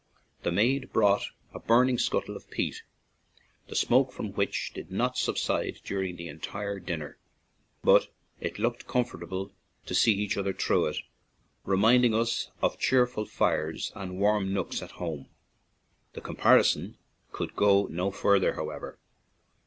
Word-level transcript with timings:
The 0.41 0.51
maid 0.51 0.91
brought 0.91 1.25
a 1.53 1.59
burning 1.59 1.99
scuttle 1.99 2.35
of 2.35 2.49
peat, 2.49 2.81
the 3.67 3.75
smoke 3.75 4.11
from 4.11 4.31
which 4.31 4.71
did 4.73 4.89
not 4.89 5.15
sub 5.15 5.37
side 5.37 5.77
during 5.83 6.15
the 6.15 6.27
entire 6.27 6.79
dinner, 6.79 7.19
but 7.83 8.11
it 8.39 8.57
looked 8.57 8.87
comfortable, 8.87 9.51
to 9.85 9.93
see 9.93 10.11
each 10.13 10.37
other 10.37 10.53
through 10.53 10.87
it, 10.87 10.97
reminding 11.65 12.15
us 12.15 12.49
of 12.63 12.79
cheerful 12.79 13.25
fires 13.27 13.91
and 13.93 14.17
warm 14.19 14.51
nooks 14.51 14.81
at 14.81 14.93
home; 14.97 15.27
the 16.13 16.21
comparison 16.21 16.97
could 17.31 17.55
go 17.55 17.85
no 17.85 18.09
farther, 18.09 18.53
however. 18.55 18.97